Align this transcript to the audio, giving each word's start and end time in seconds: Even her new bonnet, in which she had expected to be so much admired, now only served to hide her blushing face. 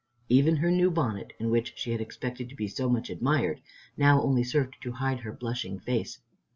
Even 0.29 0.55
her 0.55 0.71
new 0.71 0.89
bonnet, 0.89 1.31
in 1.37 1.51
which 1.51 1.73
she 1.75 1.91
had 1.91 2.01
expected 2.01 2.49
to 2.49 2.55
be 2.55 2.67
so 2.67 2.89
much 2.89 3.11
admired, 3.11 3.61
now 3.95 4.19
only 4.19 4.43
served 4.43 4.77
to 4.81 4.93
hide 4.93 5.19
her 5.19 5.31
blushing 5.31 5.77
face. 5.79 6.17